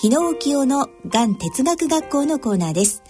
[0.00, 3.02] 日野浮世のがん哲学学校のコーナーです。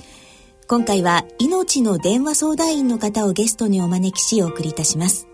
[0.67, 5.29] 今回は命の電話相談員の方をゲストにお招きしお送りいたします。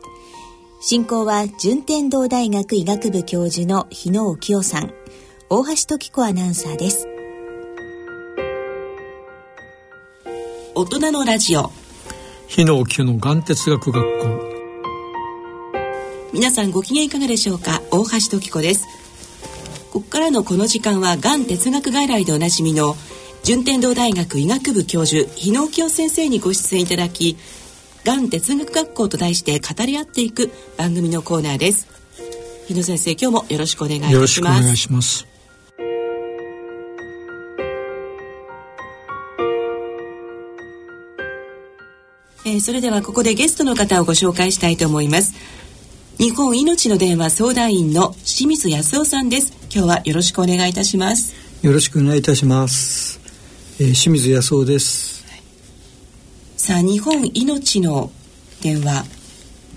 [0.83, 4.93] 進行は順天堂大学医学部教授の日野浮世さん。
[5.49, 7.09] 大橋時子アナウンサーです。
[10.75, 11.71] 大人のラジオ。
[12.49, 14.27] 日野浮世のがん哲学学校。
[16.35, 17.81] 皆さんご機嫌いかがでしょうか？
[17.91, 18.85] 大橋時子です
[19.97, 22.97] ここからのこの時間はがん哲学外来でおなじみの
[23.43, 27.39] 順天堂大学医学部教授日野清先生にご出演いただき
[28.05, 31.89] がん哲学学校と題して語り合っていく番組のコーナーです。
[32.67, 34.15] 日野先生今日もよろしくお願いいたします。
[34.15, 35.27] よろしくお願いします。
[42.45, 45.35] えー、それではここでゲストの方をご紹介したいと思います
[46.19, 49.53] 日本命の電話相談員の清水康夫さんです。
[49.65, 51.35] 今日はよろしくお願いいたします。
[51.63, 53.19] よろしくお願いいたします、
[53.81, 55.43] えー、清水康夫です、はい、
[56.57, 58.13] さあ日本命の
[58.63, 59.01] 電話、ま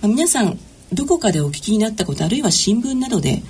[0.03, 0.59] あ、皆さん
[0.93, 3.41] どこかでお聞きになったことあるいは新聞などで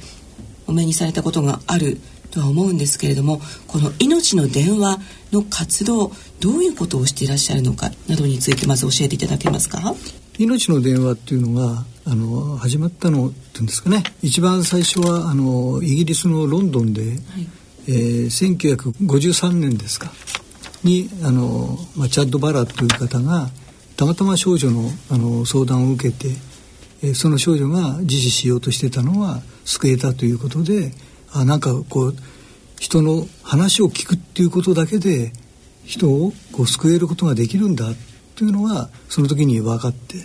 [0.67, 1.97] お目にされたことがある
[2.31, 4.99] とは思うんですけれどもこの命の電話
[5.31, 9.95] の活動どういうことをしていらっしゃるのかなどについてまず教えていただけますか？
[10.39, 14.03] 命の電話っていうのはあの始まったのっていうんですかね。
[14.23, 17.17] 一番最初はあのイギリスのロンドンで、はい、
[17.89, 20.11] えー、1953年ですか。
[20.85, 23.49] にあの、まあ、チャッド・バラという方が
[23.97, 26.29] たまたま少女のあの相談を受けて、
[27.03, 30.93] えー、その少女が自死しようとしてたのは救えたということで
[31.33, 32.15] あなんかこう
[32.79, 35.33] 人の話を聞くっていうことだけで
[35.83, 37.91] 人をこう救えることができるんだ
[38.39, 40.19] というのがその時に分かって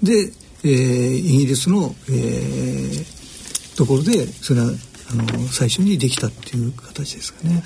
[0.00, 0.30] で、
[0.62, 4.68] えー、イギリスの、えー、ところでそれは
[5.10, 7.64] あの最初にできたっていう形ですかね。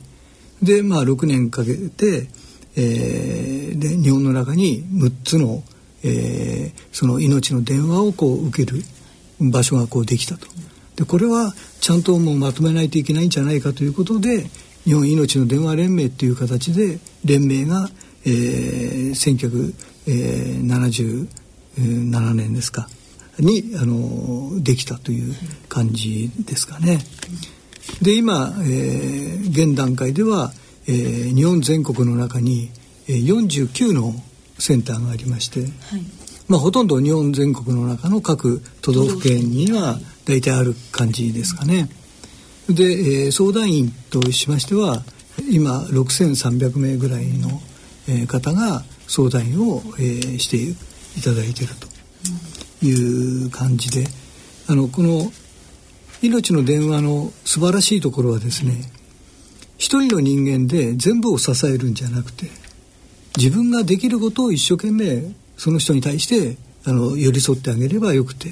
[0.61, 2.27] でまあ6年かけて、
[2.75, 5.63] えー、で日本の中に6つの、
[6.03, 8.81] えー、その命の電話をこう受ける
[9.49, 10.47] 場所がこうできたと。
[10.95, 14.45] でこれはちゃんともうまとめないといけないんじゃないかということで
[14.83, 17.89] 日本命の電話連盟っていう形で連盟が、
[18.25, 19.11] えー、
[21.77, 22.87] 1977年ですか
[23.39, 25.33] にあのできたという
[25.69, 26.99] 感じですかね。
[28.01, 30.51] で今、えー、現段階では、
[30.87, 32.71] えー、日本全国の中に、
[33.07, 34.13] えー、49の
[34.59, 35.69] センターがありまして、はい、
[36.47, 41.89] まあ、ほとんど日本全国の中の各都道府県には大体ある感じですかね。
[42.69, 45.03] で、えー、相談員としましては
[45.49, 47.49] 今6300名ぐらいの、
[48.07, 50.57] えー、方が相談員を、えー、して
[51.19, 54.07] いただいているという感じで
[54.67, 55.31] あのこの
[56.21, 58.73] 命の電話の素晴らしいところはですね
[59.77, 62.47] 一人の人間で全部を支えるんじゃなくて
[63.37, 68.49] 自分ができることを一生懸命その人に対してあの寄り添ってあげればよくて。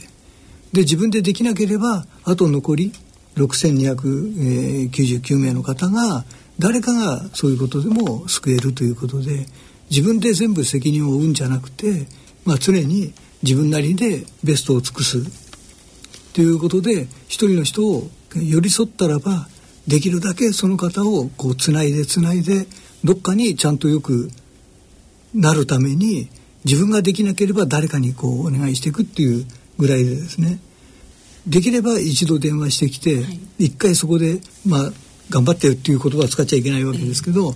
[0.74, 2.92] で自分でできなければあと残り
[3.36, 6.24] 6299名の方が
[6.59, 9.47] 誰かがそういうことでも救えるということで
[9.90, 12.06] 自分で全部責任を負うんじゃなくて、
[12.46, 15.24] まあ、常に自分なりでベストを尽くす。
[16.34, 19.47] ということで一人の人を寄り添ったらば
[19.88, 22.68] できるだけその方をこうつないでつないで
[23.03, 24.30] どっかにちゃんとよく
[25.34, 26.29] なるために
[26.66, 29.46] 自分ができなければ誰かにこうお願いしていくっていう
[29.78, 30.59] ぐらいでですね。
[31.47, 34.91] できれば一度電話してきて、はい、一回そこでまあ
[35.29, 37.56] 頑張ってるっていう言葉を使っちゃいけないわけですけど、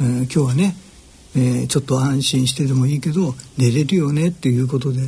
[0.00, 0.76] えー、今日はね、
[1.36, 5.00] えー、ちょっと安心してでもいいけど寝れるよねっていうことで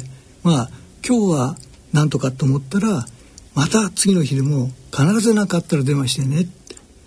[0.43, 0.71] まあ
[1.07, 1.57] 今日は
[1.93, 3.07] なんとかと思ったら
[3.55, 6.49] また次の日でも必ず何かあったら電話してね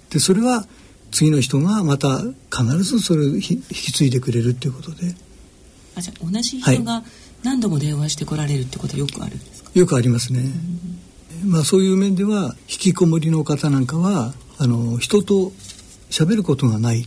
[0.10, 0.66] でそれは
[1.12, 2.20] 次の人がまた
[2.52, 5.16] 必ずそれを引き継いでくれるっていうことで。
[6.00, 7.04] あじゃ同じ人が
[7.44, 10.42] 何度も電話してこられるってことはよくあるんですか、よくありますね。
[11.46, 15.52] まあそういう面では引きこもりの方なんかはあの人と
[16.10, 17.06] 喋ることがない。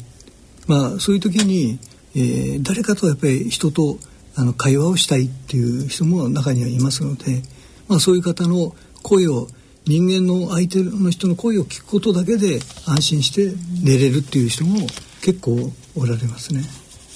[0.67, 1.79] まあそういう時に、
[2.15, 3.99] えー、誰かとやっぱり人と
[4.35, 7.43] あの会話をしたいっていう人も中にはいますので、
[7.89, 9.49] まあ、そういう方の声を
[9.87, 13.53] 人間の相手の人の声を聞くことだけで安心して
[13.83, 14.87] 寝れるっていう人も
[15.23, 16.63] 結構おられますね。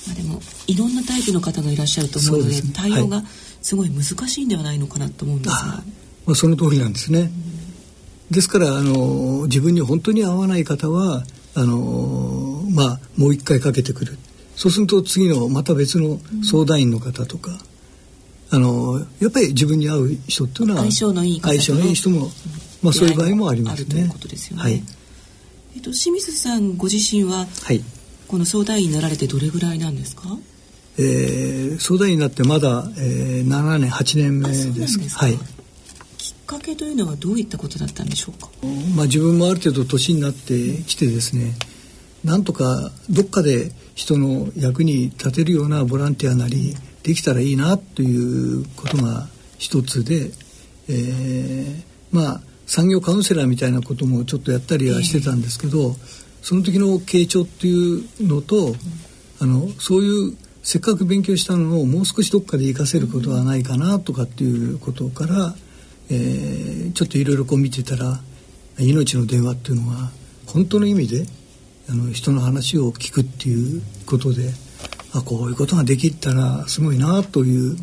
[0.07, 3.23] まあ、でもいろんなタイプの方がいらっしゃると思うので、ね、対応が
[3.63, 5.91] すごい難しいんではないのかなと思うんですが、はい、
[6.27, 7.31] まあ、その通りなんですね。
[8.31, 11.25] ですからあの自分に本当に合わない方は
[11.55, 14.19] あのまあもう一回かけてくる。
[14.57, 17.59] そうすると次のまた別の相談員の方とか、
[18.51, 22.31] あのやっぱり自分に合う人っていうのは相性のいい相性のいい人も、
[22.83, 23.91] まあ、そういう場合もありますね。
[23.91, 24.63] ということですよね。
[24.63, 24.83] はい、
[25.75, 27.83] えっと清水さんご自身は、はい、
[28.29, 30.23] この相談員になられてどれぐらいなんですか？
[30.99, 34.55] えー、相談員になってまだ、えー、7年8年目で
[34.89, 34.99] す。
[35.17, 35.37] はい、
[36.17, 38.49] きっかけというのはどういったことだったんでしょうか、
[38.95, 41.55] まあ、自分もある程度年になってきてですね
[42.25, 48.17] なんとかどっかで人の役に立てるようなボランティアなりできたらいいなとい
[48.63, 49.29] うことが
[49.59, 50.31] 一つで、
[50.89, 55.95] えー、まあ産業カウンセラーみたいなこともちょっとやったりはしてたんですけど、
[56.47, 58.77] その時の傾聴っていうのと、
[59.41, 65.57] あのそういうせっかく勉強したのをもう少しどっかで活かせることはないかなとかっていうことから、
[66.09, 68.21] えー、ちょっといろいろこう見てたら
[68.79, 70.13] 命の電話っていうのは
[70.47, 71.27] 本当の意味で
[71.91, 74.49] あの人の話を聞くっていうことで
[75.15, 77.77] あこういうことができたらすごいなという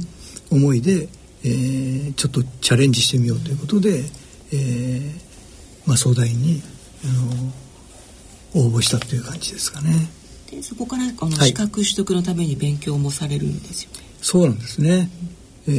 [0.52, 1.10] 思いで、
[1.44, 4.06] えー、ちょっとチャレンジしてみようということで、
[4.54, 5.12] えー
[5.86, 6.62] まあ、相談員に
[7.04, 7.63] あの
[8.56, 10.10] 応募したという感じですかね。
[10.50, 13.98] でそこからこの資格取得のために勉強もされるんですよね。
[13.98, 15.10] はい、そうなんですね。
[15.68, 15.72] え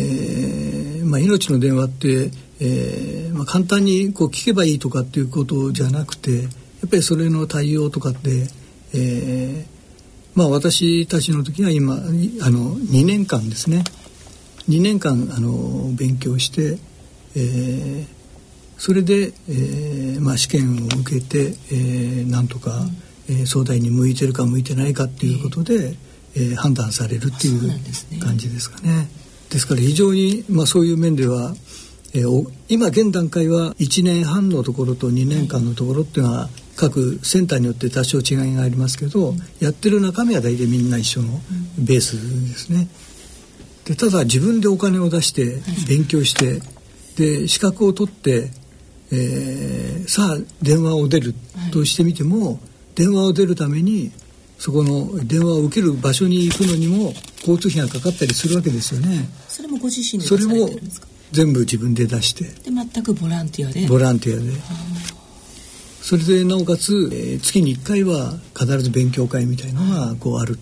[1.03, 2.31] ーまあ、命の電話って、
[2.61, 6.49] えーまあ、簡単にこう聞けばいいとかっていうことじゃなくてや
[6.87, 8.49] っぱりそれの対応とかって、
[8.95, 9.67] えー、
[10.35, 13.85] まあ私たちの時は今あの2年間ですね
[14.69, 16.79] 2年間あの勉強して、
[17.37, 18.07] えー、
[18.79, 22.87] それで、えーまあ、試験を受けて、えー、なんとか、
[23.29, 25.95] えー、相談に向いてるか向いてないかっていうことで、
[26.37, 29.09] えー、判断されるっていう感じですかね。
[29.51, 31.55] ですから非常に、まあ、そういう面では、
[32.13, 41.41] えー、今現段階は1年半のところと2年間のところっていうのは各センターによって多少違いがありますけど、うん、やってる中身は大体みんな一緒の
[41.79, 42.17] ベース
[42.49, 42.89] ですね。
[43.85, 46.61] でただ自分でお金を出して勉強して、
[47.17, 48.51] で資格を取って、
[49.15, 51.35] えー、さあ電話を出る
[51.73, 52.59] としてみても、はい、
[52.97, 54.11] 電話を出るために
[54.59, 59.29] そこの電話を受ける場所に行くのにも交通費がかかったりするわけですよね。
[59.49, 60.69] それもご自身でそれも
[61.33, 62.45] 全部自分で出して。
[62.45, 63.87] で全くボランティアで？
[63.87, 64.53] ボランティアで。
[66.01, 70.59] それでなおかつ、えー、月に1回は必ず勉強会みたいのがこうある。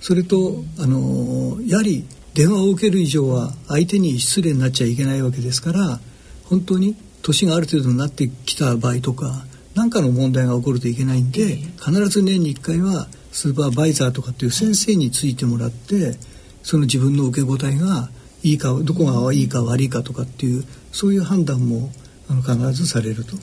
[0.00, 6.00] それと、あのー、やはり電話を受ける以上は相手に失礼になっちゃいけないわけですから
[6.44, 9.44] 本当に年がある程度になってきた場合とか
[9.74, 16.16] 何かの問題が起こるといけないんで必ず年に1回はスーパーバイザーとかっていう先生についてもらって
[16.62, 18.10] その自分の受け答えが
[18.42, 21.90] いいかどこがいいか悪いかとかっていうそういう判断も
[22.28, 23.36] あの必ずされると。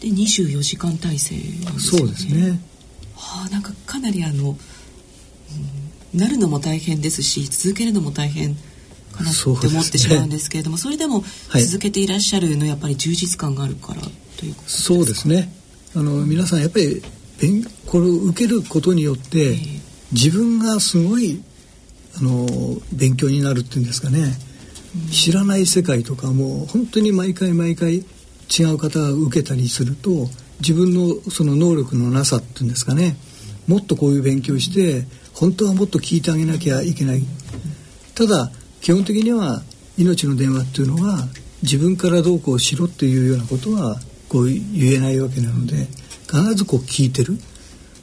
[0.00, 1.42] で24時間体制ね。
[1.78, 2.60] そうですね。
[3.14, 4.56] はあなんかかなりあの、
[6.14, 8.56] うん、なるのも大変ですし続けるのも大変
[9.20, 11.22] かなって思ってしまうんですけれどもそ、ね,、れでも
[11.52, 14.02] 続けていらっしゃるのやっぱり充実感があるから
[14.36, 14.94] ということですか？
[14.94, 15.52] そうですね。
[15.94, 17.02] あの皆さんやっぱり
[17.86, 19.56] これを受けることによって、
[20.12, 21.42] 自分がすごい
[22.18, 22.46] あの
[22.92, 24.36] 勉強になるっていうんですかね、
[24.96, 30.28] うん、知らない世界とかも本当に毎回毎回違う方が受けたりすると
[30.60, 33.16] 自分のその能力のなさっていうんですかね。
[33.66, 37.22] もっとこういう勉強して本当はもっと聞いてあげなきゃいけない。
[38.14, 38.50] ただ
[38.80, 39.62] 基本的には
[39.98, 41.28] 命の電話っていうのは
[41.62, 43.96] 自分からどうこうしろっていうようなことは
[44.28, 45.86] こう言えないわけなので
[46.26, 47.38] 必ずこう聞いてる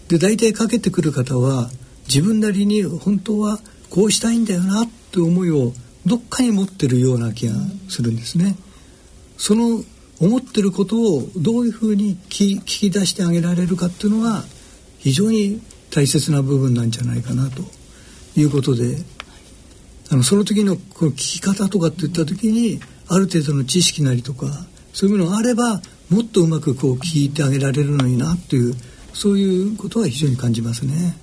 [0.10, 1.69] で大体かけてくる方は
[2.07, 5.74] 自分なりに本当はこうしたいんだよなって思いを
[6.05, 7.53] どっかに持ってるような気が
[7.89, 8.55] するんですね。
[9.38, 9.84] その
[10.19, 14.43] 思ってることをどういうふうに聞き出してあげられるかっていうのが
[15.00, 17.63] 非常に大切な部分なんじゃないかなと
[18.36, 18.98] いうことで
[20.09, 24.47] あのその時のこの聞き方とかっていった時にある程度の知識なりとか
[24.93, 28.73] そういうものがあればもっとうまくこう聞いてあげられるのになっていう
[29.13, 31.17] そういうことは非常に感じますね。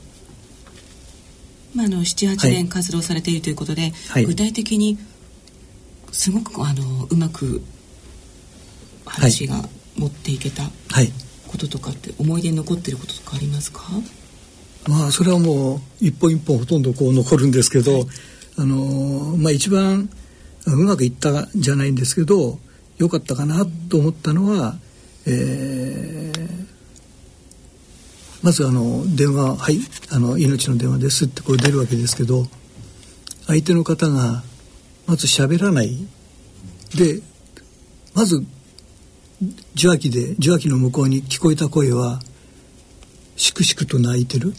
[1.74, 4.98] まあ、あの78年活動されているということで、はい、具体的に
[6.12, 7.62] すごくあのうまく
[9.04, 9.56] 話が
[9.96, 10.70] 持っていけた
[11.48, 13.82] こととかって思い出に残ってることとかありますか？
[14.88, 18.06] まあそれはもう一本一本ほとんどこう残るんですけど、はい、
[18.56, 20.08] あのまあ一番
[20.66, 22.58] うまくいったじゃないんですけど
[22.99, 24.76] 良かったかなと思ったのは、
[25.26, 26.66] えー、
[28.42, 29.78] まずあの電話「はい
[30.11, 32.46] あの命の電話です」ってこう出るわけですけど
[33.46, 34.42] 相手の方が
[35.06, 36.06] まず喋らない。
[36.94, 37.20] で
[38.14, 38.44] まず
[39.75, 42.20] 受話器で受話器の向こうに聞こえた声は
[43.37, 44.54] しくしくと泣いてる。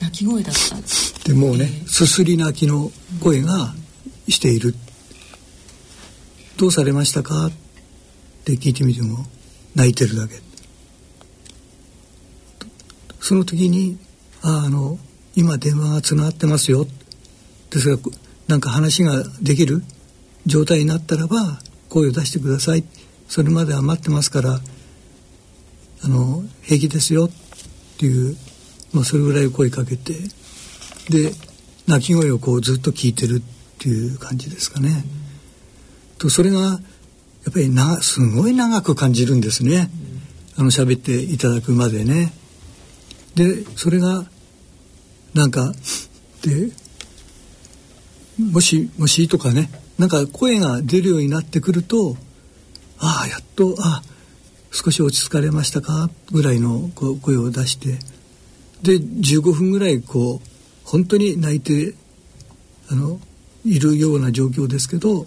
[0.00, 1.13] 泣き声だった。
[1.24, 3.74] でもうね、すすり泣きの声が
[4.28, 4.74] している、
[6.58, 7.46] どうされましたか？
[7.46, 7.50] っ
[8.44, 9.24] て聞いてみても
[9.74, 10.34] 泣いてるだけ。
[13.20, 13.96] その時に
[14.42, 14.98] 「ああの
[15.34, 16.86] 今電話がつながってますよ」
[17.70, 17.98] ですが
[18.46, 19.82] なんか話ができる？
[20.44, 22.84] 状態になったらば声を出してください。
[23.28, 24.60] それまでは待ってますから
[26.02, 27.24] あの平気ですよ。
[27.24, 27.30] っ
[27.96, 28.36] ていう、
[28.92, 30.12] まあ、それぐらい声かけて。
[31.10, 31.32] で
[31.86, 35.04] 泣き声をこうずっと聞いてるっていう感じですかね。
[36.18, 36.78] とそれがや
[37.50, 39.90] っぱりなすごい長く感じるんですね。
[40.56, 42.32] あの喋っていただくまでね。
[43.34, 44.24] でそれが
[45.34, 45.74] なんか
[46.42, 46.70] で
[48.38, 52.16] もしもしとかねなんか声が出るようになってくると
[52.98, 54.02] ああやっとあ
[54.70, 56.08] 少し落ち着かれましたか？
[56.32, 57.98] ぐらいのこう声を出して
[58.82, 60.53] で15分ぐらいこう
[60.84, 61.94] 本当に泣いて
[62.90, 63.18] あの
[63.64, 65.24] いるような状況ですけど、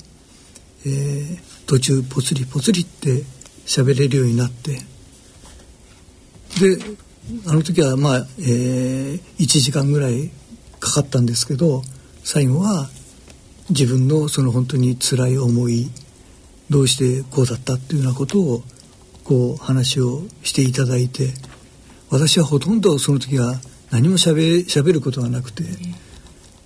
[0.85, 3.23] えー、途中ぽつりぽつりって
[3.65, 4.73] 喋れるようになって
[6.59, 6.77] で
[7.47, 10.29] あの時はまあ、えー、1時間ぐらい
[10.79, 11.81] かかったんですけど
[12.23, 12.87] 最後は
[13.69, 15.89] 自分のその本当に辛い思い
[16.69, 18.63] どうしてこうだったっていうようなことを
[19.23, 21.33] こう話をしていただいて
[22.09, 23.59] 私はほとんどその時は
[23.91, 25.63] 何もしゃべしゃべることがなくて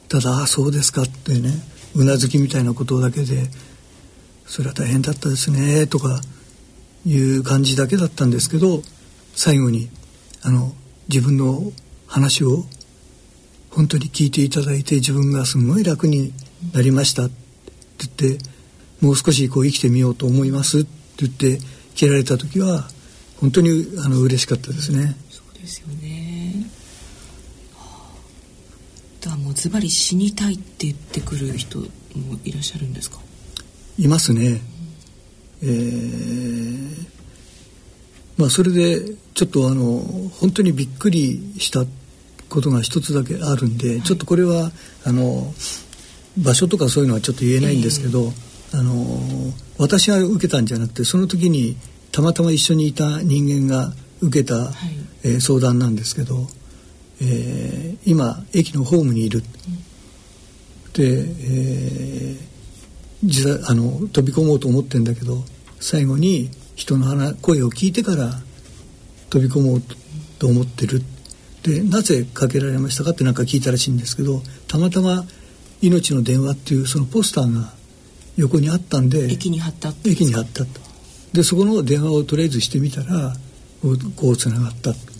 [0.07, 1.51] ただ「ああそうですか」ってね
[1.95, 3.49] うなずきみたいなことだけで
[4.47, 6.21] 「それは大変だったですね」とか
[7.05, 8.83] いう感じだけだったんですけど
[9.35, 9.89] 最後に
[10.41, 10.73] あの
[11.09, 11.71] 自分の
[12.07, 12.65] 話を
[13.69, 16.33] 本当に聞いていただいて自分がすごい楽に
[16.73, 17.35] なりましたって
[18.19, 18.43] 言って
[18.99, 21.59] もう少しこう生きてみようと思いますって言って
[21.95, 22.89] 切られた時は
[23.39, 25.15] 本当にあの嬉しかったですね。
[25.29, 26.00] そうですよね。
[29.21, 31.85] だもうズバリ死にたいって言ってくる人も
[32.43, 33.19] いらっしゃるんですか
[33.99, 34.61] いますね、
[35.61, 37.05] えー、
[38.37, 39.01] まあそれで
[39.33, 40.01] ちょっとあの
[40.39, 41.85] 本当にびっくりした
[42.49, 44.71] ことが一つだけあるんで、はい、ちょっとこれは
[45.05, 45.53] あの
[46.37, 48.33] 場所とかそういうのはちょっと言えないんですけど、
[48.73, 48.93] えー、あの
[49.77, 51.77] 私が受けたんじゃなくてその時に
[52.11, 54.73] たまたま一緒にいた人間が受けた、はい、
[55.23, 56.47] えー、相談なんですけど
[57.23, 59.43] えー、今駅のホームにいる、
[60.93, 62.37] で、えー、
[63.23, 65.43] 実はあの飛び込もうと思ってんだけど
[65.79, 68.31] 最後に人の話声を聞いてから
[69.29, 69.81] 飛び込もう
[70.39, 71.03] と思ってる。
[71.61, 75.27] でなぜかけられましたかってなんか聞いたらしいんですけどたまたま
[75.83, 77.71] 「命の電話」っていうそのポスターが
[78.35, 80.81] 横にあったんで駅に貼った駅に貼ったと。
[81.33, 83.37] でそこの電話をとりあえずしてみたら
[84.15, 84.95] こうつながった。
[84.95, 85.10] と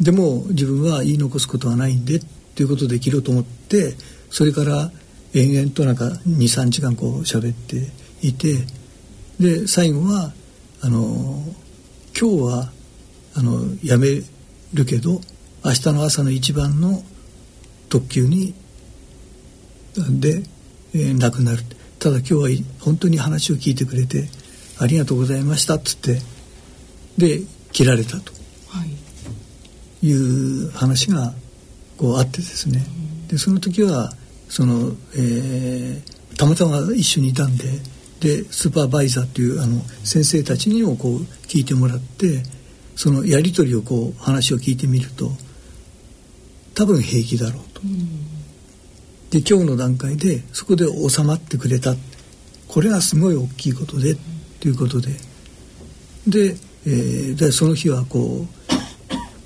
[0.00, 2.20] でも自分は言い残すことはないんでっ
[2.54, 3.94] ていうことで切ろうと思って
[4.30, 4.90] それから
[5.34, 7.90] 延々となんか23時間こう喋って
[8.26, 8.56] いて
[9.40, 10.32] で最後は
[10.80, 11.42] あの
[12.18, 12.72] 今日は
[13.36, 14.22] あの辞め
[14.74, 15.20] るけど
[15.64, 17.02] 明日の朝の一番の
[17.88, 18.54] 特急に
[20.20, 20.42] で、
[20.94, 21.62] えー、亡くなる
[21.98, 22.48] ただ今日は
[22.80, 24.28] 本当に話を聞いてくれて
[24.78, 26.20] ありがとうございましたっつって
[27.18, 27.40] で
[27.72, 28.33] 切られたと。
[30.04, 31.32] はいいう話が
[31.96, 32.84] こうあってですね。
[33.28, 34.12] でその時は
[34.50, 37.64] その、えー、たまたま一緒にいたんで
[38.20, 42.42] でスーパーバイザーっていうあの先生たちにもこう聞いてもらって
[42.96, 45.30] そのやり取りをこう話を聞いてみると
[46.74, 47.80] 多分平気だろうと。
[49.30, 51.94] で今日の段階でそこで収まってくれた。
[52.68, 54.16] これはすごい大きいことで
[54.60, 55.12] ということで。
[56.26, 56.56] で,、
[56.86, 58.63] えー、でその日はこう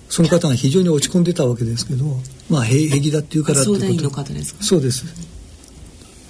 [0.08, 2.04] その方が非常に落ち込んでたわけですけど
[2.48, 3.76] まあ平気だっていうからっていう
[4.10, 5.04] ことでそうです。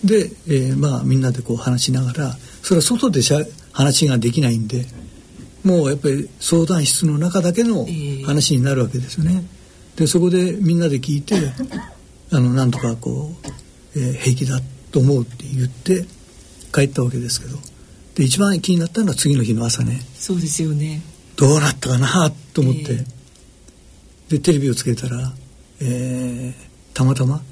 [0.05, 3.41] で、えー、まあみんなでこう話しながらそれは外でしゃ
[3.73, 4.87] 話ができないんで
[5.65, 7.87] もうやっぱり相談室の中だけの
[8.25, 9.45] 話になるわけですよね。
[9.97, 11.35] でそこでみんなで聞いて
[12.31, 16.05] あのなんとかこう、えー、平気だと思うって言って
[16.73, 17.59] 帰ったわけですけど。
[18.15, 20.05] で一番気になったのは次の日の朝ね。
[20.19, 21.03] そうですよね。
[21.37, 22.81] どうなったかなと思って。
[22.81, 23.18] えー
[24.29, 25.33] でテレビをつけたら、
[25.81, 27.43] えー、たまたま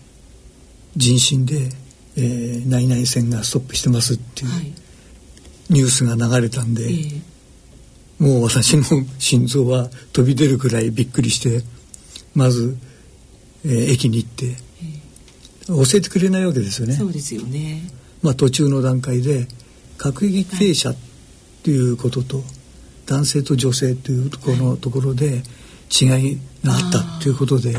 [0.96, 1.70] 人身で
[2.16, 4.50] えー、何々線がストップしてますっていう
[5.68, 7.22] ニュースが流れたんで、はい、
[8.18, 8.84] もう私の
[9.18, 11.62] 心臓は飛び出るくらいびっくりして
[12.34, 12.76] まず、
[13.64, 16.94] えー、駅に行って、えー、教えてくれないわけですよね。
[16.94, 17.82] そうですよね。
[18.22, 19.46] まあ、途中の段階で
[19.98, 20.96] 各駅停車っ
[21.62, 22.46] ていうことと、はい、
[23.06, 25.42] 男性と女性というところのところで
[25.90, 27.74] 違いがあったということで、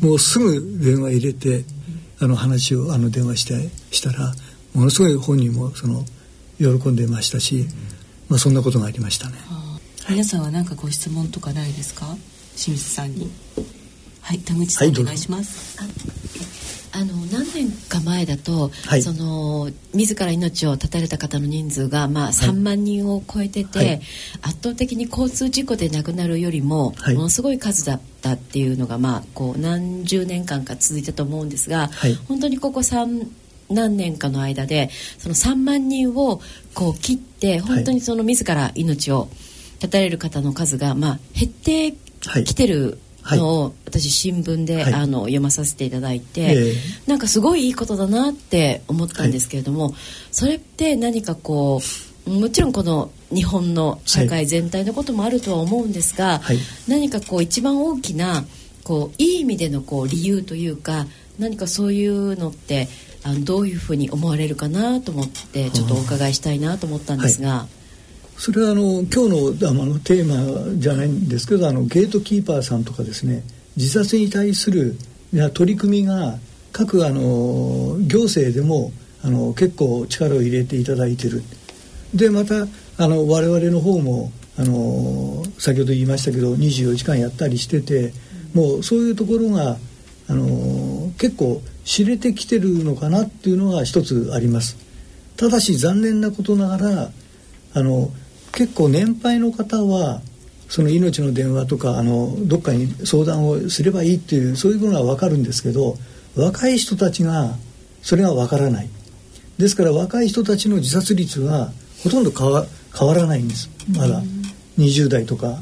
[0.00, 1.64] もうすぐ電話入れて
[2.20, 4.32] あの話をあの電話してしたら
[4.74, 6.04] ものすごい本人もその
[6.58, 7.66] 喜んでましたし、
[8.28, 9.36] まあ、そんなことがありましたね。
[10.08, 12.06] 皆さんは何かご質問とかないですか
[12.56, 13.30] 清水さんに。
[14.20, 15.78] はい、田口さん、はい、お願いします。
[16.94, 24.00] あの何年か前だと、はい、その自ら命を絶たれた方の人数が、まあ、3万人を超えてて、はい、
[24.42, 31.88] 圧倒的に交通事故で亡くなるよりも、はい、ものすごい数だったっていうのが、まあ、こう何十年間か続いたと思うんですが、
[32.28, 33.26] 本当にここ3
[33.70, 36.40] 何年かの間でその3万人を
[36.74, 39.28] こう切って本当にその自ら命を
[39.78, 41.96] 絶たれる方の数が、まあ、減って
[42.44, 42.98] きてる
[43.30, 49.94] のを私新聞で、はい、あの読まさせていただいて、えー、なんかすごいいいことだなって思ったんですけれども、はい、
[50.30, 51.80] それって何かこ
[52.26, 58.44] うもちろんこの日本の社会全体のこともあるとは思うんですが、はい、何かこう一番大きな
[58.84, 61.06] こういい意味でのこう理由というか
[61.38, 62.88] 何かそういうのって
[63.24, 67.66] あのどういうふうに思われるかなと思ってちょっとお伺いしたいなと思ったんですが。
[68.36, 73.44] それはあの今日のあのテーマじゃないんですけどあのゲートキーパーさんとかですね
[73.76, 74.96] 自殺に対する
[75.54, 76.38] 取り組みが
[76.72, 81.42] 各あの行政でもあの結構力を入れていただいてる。
[82.14, 82.66] でまた
[82.98, 88.12] あの我々の方もあの先ほど言いましたけど24時間やったりしてて
[88.52, 89.78] もうそういうところが
[90.28, 94.76] あの結構知れてきてるのかなっていうのが一つあります。
[95.36, 97.10] ただし残念なことながら
[97.74, 98.10] あの
[98.52, 100.20] 結構年配の方は
[100.68, 105.96] その命の電話とかあのどっかに相談をすればいいっていうそういうのは分かるんですけど
[106.36, 107.56] 若い人たちが
[108.02, 108.88] それが分からない。
[109.58, 111.70] ですから若い人たちの自殺率は
[112.02, 112.64] ほとんど変わ
[112.98, 113.70] 変わらないんです。
[113.94, 114.22] まだ。
[114.78, 115.58] 20代とか、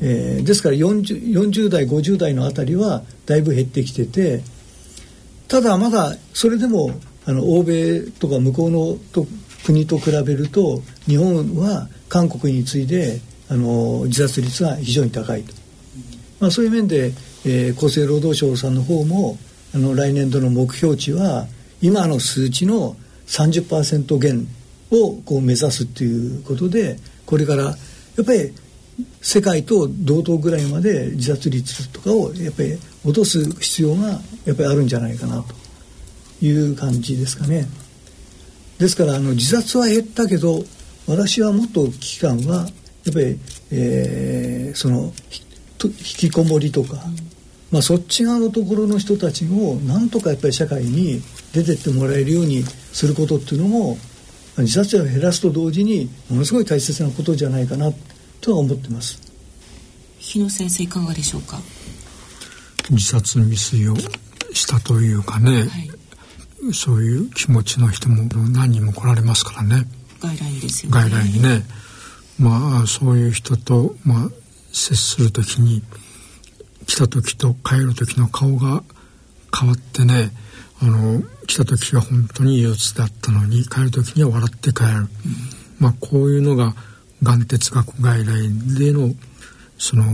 [0.00, 4.42] えー、ですから 40, 40代50代のあたりはだいぶ減ってきてて
[5.48, 6.92] ただまだそれでも
[7.26, 9.26] あの欧米とか向こうのと
[9.70, 15.52] 国と比べると日本は韓国に次いであの自殺率が非常に高いと、
[16.40, 17.12] まあ、そういう面で、
[17.46, 19.38] えー、厚生労働省さんの方も
[19.74, 21.46] あの来年度の目標値は
[21.80, 24.48] 今の数値の30%減
[24.90, 27.70] をこう目指すっていうことでこれからや
[28.22, 28.52] っぱり
[29.22, 34.08] 世界と同等ぐらいまで自殺率とかをやっぱり落とす必要が
[34.44, 35.54] やっぱりあるんじゃないかなと
[36.44, 37.66] いう感じですかね。
[38.80, 40.64] ですからあの自殺は減ったけど
[41.06, 42.66] 私はもっと危機感は
[43.04, 43.38] やっぱり、
[43.70, 45.12] えー、その
[45.82, 46.96] 引きこもりとか、
[47.70, 53.98] まあ、そっち側のところの人たちをなんとかやっぱり社会に出てってもらえるようにすることっていうのも
[54.58, 57.92] 自殺者を減らすと同時にものすごい大切なことじゃないかな
[58.40, 59.20] とは思ってます。
[60.18, 61.58] 日野先生いかがでしょうか？
[62.90, 63.96] 自殺未遂を
[64.52, 65.90] したというかね、はい、
[66.72, 69.86] そういう気持ちの人も何人も来られますからね。
[70.20, 71.00] 外来にですよね。
[71.00, 71.64] 外来にね。
[72.38, 74.28] まあそういう人と、まあ、
[74.72, 75.82] 接する時に
[76.86, 78.82] 来た時と帰る時の顔が
[79.56, 80.30] 変わってね
[80.82, 85.08] あの来た時は本当に憂鬱だったのに帰る時には笑って帰る、うん、
[85.78, 86.74] まあこういうのが
[87.22, 89.12] がん哲学外来での
[89.76, 90.04] その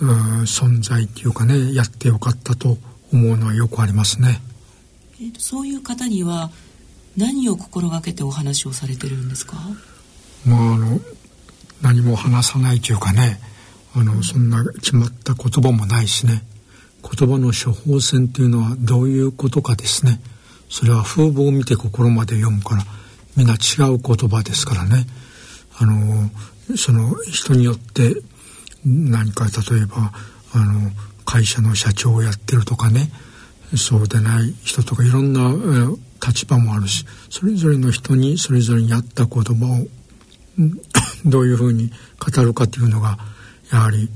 [0.00, 2.78] 存在っていうかねやってよかったと
[3.12, 4.40] 思うのはよくありますね。
[5.22, 6.50] えー、そういう方には
[7.16, 9.56] 何を心がけてお話をされてるんですか？
[10.44, 11.00] まああの
[11.80, 13.38] 何も話さないというかね
[13.94, 16.42] あのそんな決まった言葉もないしね
[17.02, 20.20] 言葉の処方箋というのはどういうことかですね
[20.68, 22.84] それは風貌を見て心まで読むから
[23.36, 25.06] みんな違う言葉ですからね
[25.78, 26.30] あの
[26.76, 28.16] その人によって
[28.84, 30.12] 何か例えば
[30.54, 30.90] あの
[31.24, 33.10] 会社の社長をやってるとかね
[33.76, 35.50] そうでない人とかいろんな
[36.24, 39.86] 立場もあるしそれぞれの人にそれぞれに合った言葉を
[41.24, 43.18] どういうふうに語るかというのが
[43.72, 44.08] やはり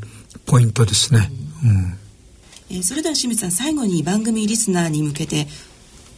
[0.44, 1.32] ポイントですね。
[1.64, 5.48] うん、えー、それでは清水さん最後に番組リスナーに向けて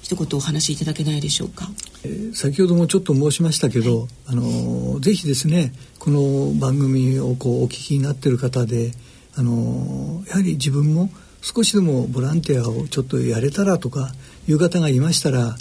[0.03, 1.69] 一言お話しいただけないでしょうか？
[2.03, 8.93] えー、先ほどもちょっと申しましたけど、はい、あのぜひですねこの番組をこうお聞きになっている方で、
[9.37, 14.13] あのやはり自分も少しでもボランティアをちょっとやれたらとか
[14.49, 15.57] いう方がいましたら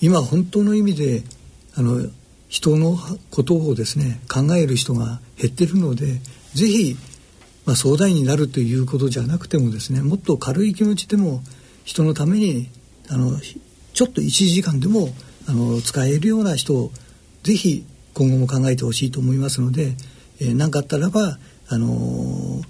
[0.00, 1.22] 今本当の意味で
[1.74, 2.08] あの
[2.48, 2.98] 人の
[3.30, 6.20] ことをですね考える人が減ってるので
[6.54, 6.96] ぜひ、
[7.64, 11.40] まあ、相談員になるということじゃなくてもですねもっと軽い気持ちでも
[11.84, 12.68] 人のために
[13.08, 13.38] あの
[13.94, 15.08] ちょっと1時間でも
[15.48, 16.90] あの使えるような人を
[17.42, 19.94] ぜひ今後も考えてほしいと思いますので
[20.40, 22.64] 何、えー、かあったらば、あのー、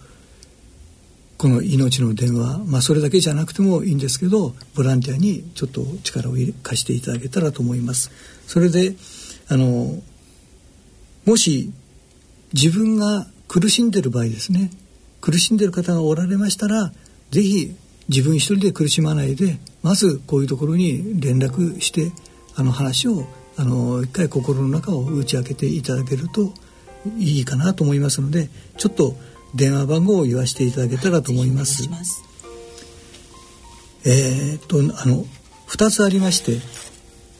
[1.42, 8.12] この命の電話、まあ、それだけじゃなくてもいいんですけどボランティアにちょっと力を貸していただけたらと思います。
[8.46, 8.94] それで
[9.48, 10.00] あの
[11.26, 11.72] もし
[12.52, 14.70] 自分が苦しんでる場合ですね
[15.20, 16.92] 苦しんでる方がおられましたら
[17.32, 17.74] 是非
[18.08, 22.12] 自分一人で苦しまないでまずこういうところに連絡して
[22.54, 23.26] あの話を
[23.56, 26.52] あの一回心の中を打ち明けていただけると
[27.18, 29.16] いいかなと思いますのでちょっと
[29.54, 31.88] 電話番号を言わせていただけたらと思います。
[31.90, 32.22] ます
[34.04, 35.24] えっとあの
[35.68, 36.58] 2つありまして